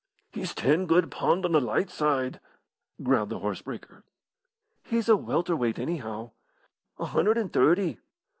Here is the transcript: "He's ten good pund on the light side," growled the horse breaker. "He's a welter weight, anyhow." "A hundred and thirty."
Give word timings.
"He's 0.31 0.55
ten 0.55 0.87
good 0.87 1.11
pund 1.11 1.45
on 1.45 1.51
the 1.51 1.61
light 1.61 1.91
side," 1.91 2.39
growled 3.03 3.29
the 3.29 3.37
horse 3.37 3.61
breaker. 3.61 4.03
"He's 4.81 5.07
a 5.07 5.15
welter 5.15 5.55
weight, 5.55 5.77
anyhow." 5.77 6.31
"A 6.97 7.05
hundred 7.05 7.37
and 7.37 7.53
thirty." 7.53 7.99